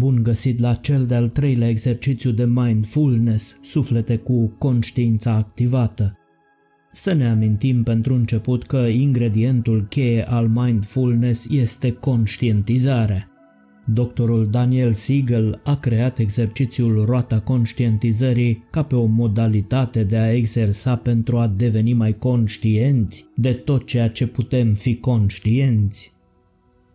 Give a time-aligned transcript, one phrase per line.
[0.00, 6.18] Bun găsit la cel de-al treilea exercițiu de mindfulness, suflete cu conștiința activată.
[6.92, 13.28] Să ne amintim pentru început că ingredientul cheie al mindfulness este conștientizarea.
[13.86, 20.96] Doctorul Daniel Siegel a creat exercițiul roata conștientizării ca pe o modalitate de a exersa
[20.96, 26.18] pentru a deveni mai conștienți de tot ceea ce putem fi conștienți.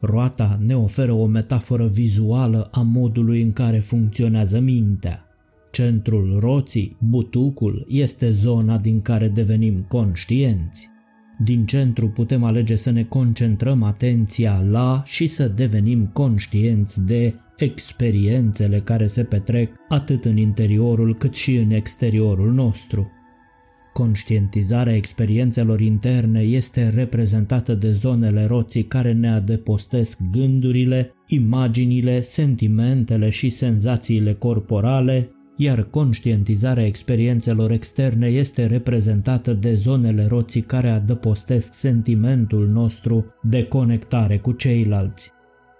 [0.05, 5.25] Roata ne oferă o metaforă vizuală a modului în care funcționează mintea.
[5.71, 10.89] Centrul roții, butucul, este zona din care devenim conștienți.
[11.43, 18.79] Din centru putem alege să ne concentrăm atenția la și să devenim conștienți de experiențele
[18.79, 23.11] care se petrec atât în interiorul cât și în exteriorul nostru.
[23.97, 33.49] Conștientizarea experiențelor interne este reprezentată de zonele roții care ne adăpostesc gândurile, imaginile, sentimentele și
[33.49, 43.25] senzațiile corporale, iar conștientizarea experiențelor externe este reprezentată de zonele roții care adăpostesc sentimentul nostru
[43.41, 45.34] de conectare cu ceilalți.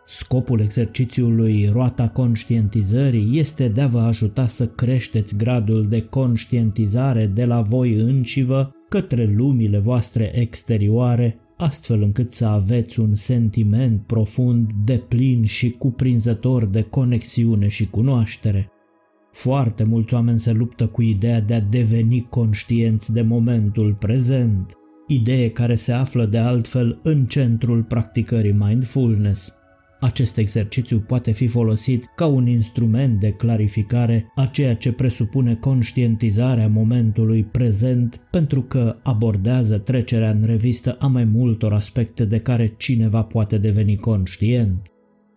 [0.06, 7.45] Scopul exercițiului roata conștientizării este de a vă ajuta să creșteți gradul de conștientizare de
[7.45, 14.98] la voi înșivă către lumile voastre exterioare, astfel încât să aveți un sentiment profund, de
[15.08, 18.70] plin și cuprinzător de conexiune și cunoaștere.
[19.31, 24.73] Foarte mulți oameni se luptă cu ideea de a deveni conștienți de momentul prezent,
[25.08, 29.53] idee care se află de altfel în centrul practicării mindfulness.
[30.06, 36.67] Acest exercițiu poate fi folosit ca un instrument de clarificare a ceea ce presupune conștientizarea
[36.67, 43.21] momentului prezent pentru că abordează trecerea în revistă a mai multor aspecte de care cineva
[43.23, 44.92] poate deveni conștient.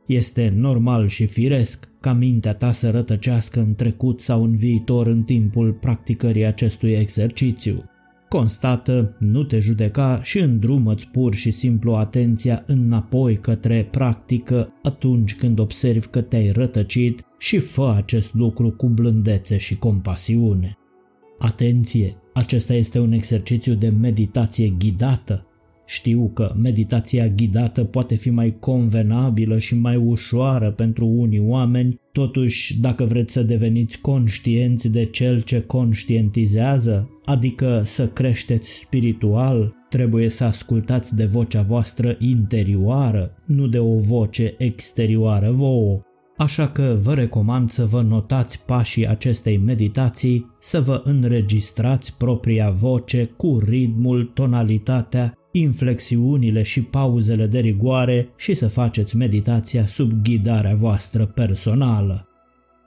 [0.06, 5.22] Este normal și firesc ca mintea ta să rătăcească în trecut sau în viitor în
[5.22, 7.84] timpul practicării acestui exercițiu.
[8.28, 15.58] Constată, nu te judeca și îndrumă-ți pur și simplu atenția înapoi către practică atunci când
[15.58, 20.76] observi că te-ai rătăcit și fă acest lucru cu blândețe și compasiune.
[21.38, 22.16] Atenție!
[22.32, 25.47] Acesta este un exercițiu de meditație ghidată
[25.88, 32.80] știu că meditația ghidată poate fi mai convenabilă și mai ușoară pentru unii oameni, totuși
[32.80, 40.44] dacă vreți să deveniți conștienți de cel ce conștientizează, adică să creșteți spiritual, trebuie să
[40.44, 46.00] ascultați de vocea voastră interioară, nu de o voce exterioară vouă.
[46.36, 53.24] Așa că vă recomand să vă notați pașii acestei meditații, să vă înregistrați propria voce
[53.36, 61.26] cu ritmul, tonalitatea inflexiunile și pauzele de rigoare și să faceți meditația sub ghidarea voastră
[61.26, 62.28] personală.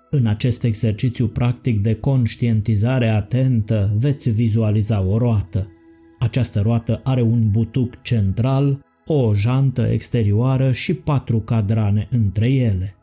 [0.10, 5.68] În acest exercițiu practic de conștientizare atentă veți vizualiza o roată.
[6.20, 12.96] Această roată are un butuc central, o jantă exterioară și patru cadrane între ele.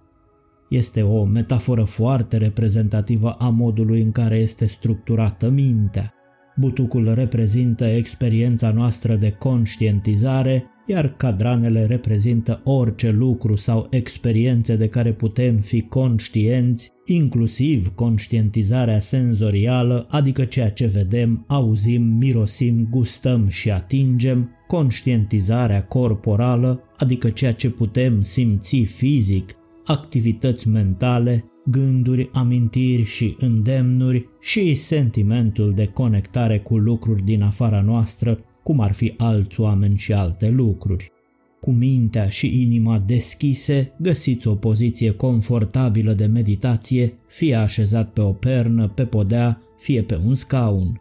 [0.68, 6.17] Este o metaforă foarte reprezentativă a modului în care este structurată mintea.
[6.58, 15.12] Butucul reprezintă experiența noastră de conștientizare, iar cadranele reprezintă orice lucru sau experiențe de care
[15.12, 24.50] putem fi conștienți, inclusiv conștientizarea senzorială, adică ceea ce vedem, auzim, mirosim, gustăm și atingem,
[24.66, 34.74] conștientizarea corporală, adică ceea ce putem simți fizic, activități mentale, gânduri, amintiri și îndemnuri și
[34.74, 40.50] sentimentul de conectare cu lucruri din afara noastră, cum ar fi alți oameni și alte
[40.50, 41.12] lucruri.
[41.60, 48.32] Cu mintea și inima deschise, găsiți o poziție confortabilă de meditație, fie așezat pe o
[48.32, 51.00] pernă, pe podea, fie pe un scaun.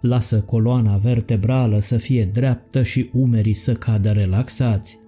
[0.00, 4.98] Lasă coloana vertebrală să fie dreaptă și umerii să cadă relaxați.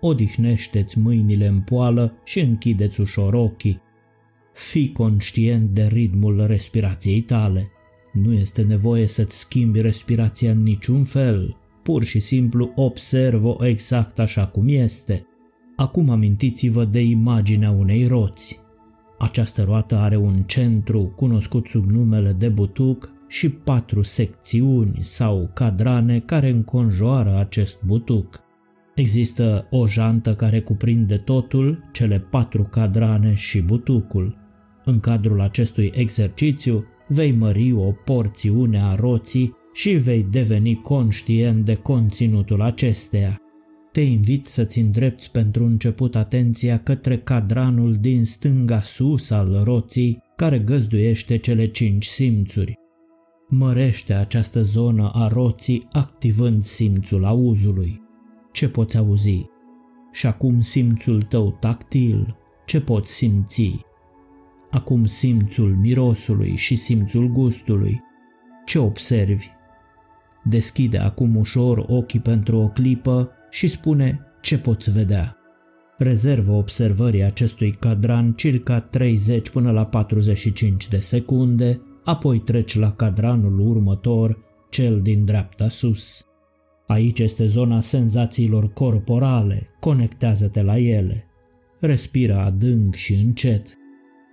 [0.00, 3.80] Odihnește-ți mâinile în poală și închideți ușor ochii.
[4.58, 7.70] Fii conștient de ritmul respirației tale.
[8.12, 14.46] Nu este nevoie să-ți schimbi respirația în niciun fel, pur și simplu observă exact așa
[14.46, 15.26] cum este.
[15.76, 18.60] Acum amintiți-vă de imaginea unei roți.
[19.18, 26.20] Această roată are un centru cunoscut sub numele de butuc și patru secțiuni sau cadrane
[26.20, 28.40] care înconjoară acest butuc.
[28.94, 34.46] Există o jantă care cuprinde totul, cele patru cadrane și butucul.
[34.88, 41.74] În cadrul acestui exercițiu vei mări o porțiune a roții și vei deveni conștient de
[41.74, 43.40] conținutul acesteia.
[43.92, 50.58] te invit să-ți îndrepți pentru început atenția către cadranul din stânga sus al roții care
[50.58, 52.74] găzduiește cele cinci simțuri.
[53.48, 58.02] Mărește această zonă a roții activând simțul auzului.
[58.52, 59.44] Ce poți auzi?
[60.12, 62.36] Și acum simțul tău tactil,
[62.66, 63.86] ce poți simți?
[64.70, 68.02] Acum simțul mirosului și simțul gustului,
[68.66, 69.46] ce observi?
[70.44, 75.36] Deschide acum ușor ochii pentru o clipă și spune ce poți vedea.
[75.96, 83.60] Rezervă observării acestui cadran circa 30 până la 45 de secunde, apoi treci la cadranul
[83.60, 84.38] următor,
[84.70, 86.26] cel din dreapta sus.
[86.86, 91.26] Aici este zona senzațiilor corporale, conectează-te la ele.
[91.80, 93.77] Respiră adânc și încet.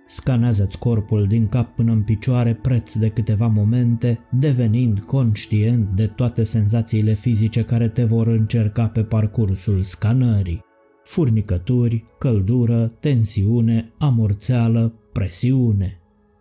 [0.06, 6.44] Scanează-ți corpul din cap până în picioare preț de câteva momente, devenind conștient de toate
[6.44, 10.64] senzațiile fizice care te vor încerca pe parcursul scanării.
[11.04, 16.00] Furnicături, căldură, tensiune, amorțeală, presiune.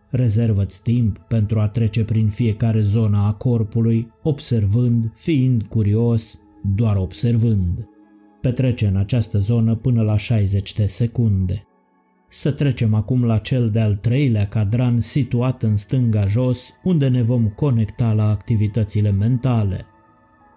[0.10, 6.42] Rezervă-ți timp pentru a trece prin fiecare zonă a corpului, observând, fiind curios,
[6.76, 7.88] doar observând.
[8.42, 11.68] Petrece în această zonă până la 60 de secunde.
[12.38, 17.48] Să trecem acum la cel de-al treilea cadran situat în stânga jos, unde ne vom
[17.48, 19.86] conecta la activitățile mentale.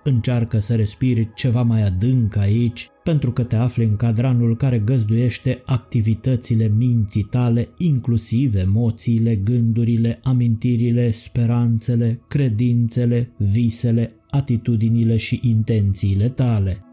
[0.05, 5.63] Încearcă să respiri ceva mai adânc aici, pentru că te afli în cadranul care găzduiește
[5.65, 16.88] activitățile minții tale, inclusiv emoțiile, gândurile, amintirile, speranțele, credințele, visele, atitudinile și intențiile tale.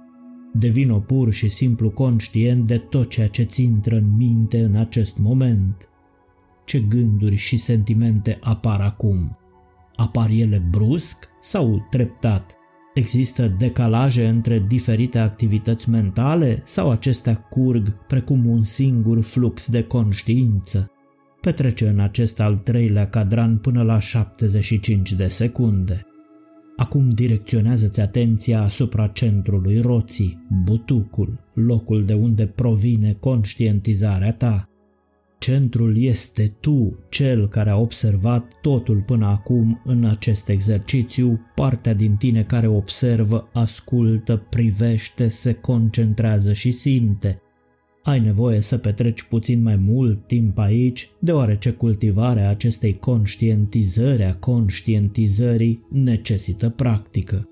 [0.57, 5.17] Devină pur și simplu conștient de tot ceea ce ți intră în minte în acest
[5.17, 5.89] moment.
[6.65, 9.37] Ce gânduri și sentimente apar acum?
[9.95, 12.55] Apar ele brusc sau treptat?
[12.93, 20.91] Există decalaje între diferite activități mentale sau acestea curg precum un singur flux de conștiință?
[21.41, 26.05] Petrece în acest al treilea cadran până la 75 de secunde.
[26.75, 34.69] Acum direcționează-ți atenția asupra centrului roții, butucul, locul de unde provine conștientizarea ta.
[35.39, 42.15] Centrul este tu, cel care a observat totul până acum în acest exercițiu, partea din
[42.15, 47.39] tine care observă, ascultă, privește, se concentrează și simte.
[48.05, 55.85] Ai nevoie să petreci puțin mai mult timp aici, deoarece cultivarea acestei conștientizări a conștientizării
[55.91, 57.49] necesită practică.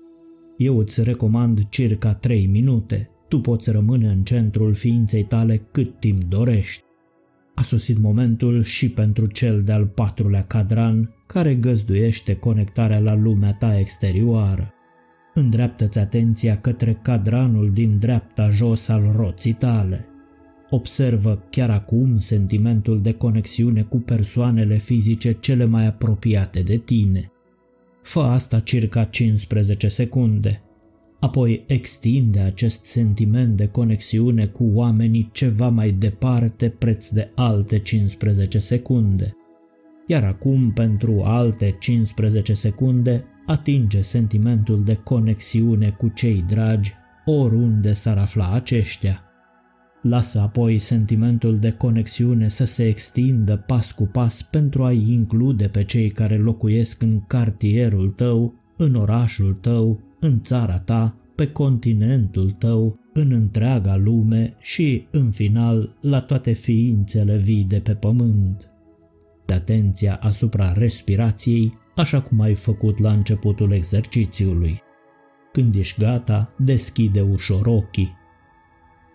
[0.56, 3.10] Eu îți recomand circa 3 minute.
[3.28, 6.82] Tu poți rămâne în centrul ființei tale cât timp dorești.
[7.54, 13.78] A sosit momentul și pentru cel de-al patrulea cadran care găzduiește conectarea la lumea ta
[13.78, 14.72] exterioară.
[15.34, 20.08] Îndreaptă-ți atenția către cadranul din dreapta jos al roții tale.
[20.70, 27.32] Observă chiar acum sentimentul de conexiune cu persoanele fizice cele mai apropiate de tine.
[28.02, 30.62] Fă asta circa 15 secunde.
[31.20, 38.58] Apoi extinde acest sentiment de conexiune cu oamenii ceva mai departe preț de alte 15
[38.58, 39.36] secunde.
[40.06, 46.92] Iar acum, pentru alte 15 secunde, atinge sentimentul de conexiune cu cei dragi
[47.24, 49.23] oriunde s-ar afla aceștia.
[50.04, 55.84] Lasă apoi sentimentul de conexiune să se extindă pas cu pas pentru a-i include pe
[55.84, 62.98] cei care locuiesc în cartierul tău, în orașul tău, în țara ta, pe continentul tău,
[63.12, 68.70] în întreaga lume și, în final, la toate ființele vii de pe pământ.
[69.46, 74.82] De atenția asupra respirației, așa cum ai făcut la începutul exercițiului.
[75.52, 78.22] Când ești gata, deschide ușor ochii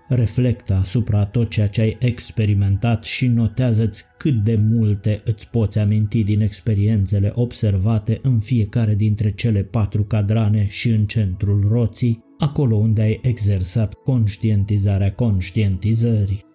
[0.09, 6.23] reflectă asupra tot ceea ce ai experimentat și notează-ți cât de multe îți poți aminti
[6.23, 13.01] din experiențele observate în fiecare dintre cele patru cadrane și în centrul roții, acolo unde
[13.01, 16.45] ai exersat conștientizarea conștientizării.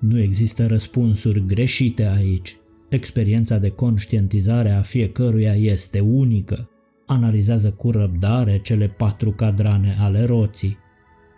[0.00, 2.56] Nu există răspunsuri greșite aici.
[2.88, 6.70] Experiența de conștientizare a fiecăruia este unică.
[7.06, 10.80] Analizează cu răbdare cele patru cadrane ale roții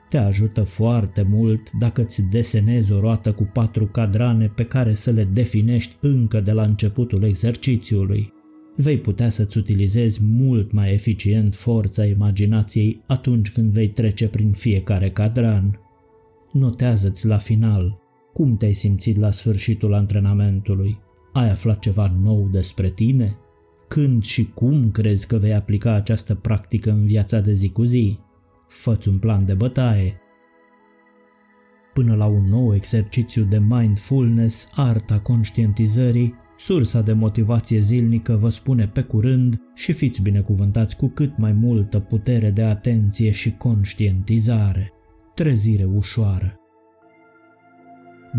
[0.09, 5.11] te ajută foarte mult dacă îți desenezi o roată cu patru cadrane pe care să
[5.11, 8.33] le definești încă de la începutul exercițiului.
[8.77, 15.11] Vei putea să-ți utilizezi mult mai eficient forța imaginației atunci când vei trece prin fiecare
[15.11, 15.81] cadran.
[16.53, 18.03] Notează-ți la final
[18.35, 20.99] cum te-ai simțit la sfârșitul antrenamentului.
[21.33, 23.37] Ai aflat ceva nou despre tine?
[23.89, 28.19] Când și cum crezi că vei aplica această practică în viața de zi cu zi?
[28.75, 30.19] Făți un plan de bătaie.
[31.93, 38.88] până la un nou exercițiu de mindfulness, arta conștientizării, sursa de motivație zilnică vă spune
[38.88, 44.93] pe curând și fiți binecuvântați cu cât mai multă putere de atenție și conștientizare.
[45.35, 46.63] Trezire ușoară.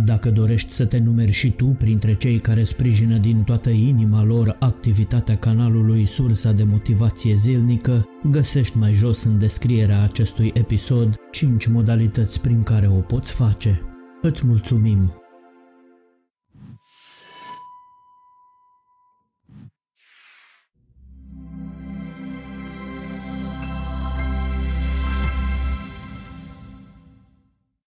[0.04, 4.56] Dacă dorești să te numeri și tu printre cei care sprijină din toată inima lor
[4.60, 12.42] activitatea canalului Sursa de Motivație Zilnică, găsești mai jos în descrierea acestui episod 5 modalități
[12.42, 13.82] prin care o poți face.
[14.22, 15.25] Îți mulțumim!